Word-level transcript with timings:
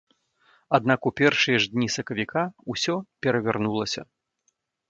Аднак 0.77 0.99
у 1.09 1.11
першыя 1.21 1.57
ж 1.65 1.69
дні 1.75 1.87
сакавіка 1.97 2.41
ўсё 2.75 2.95
перавярнулася. 3.27 4.01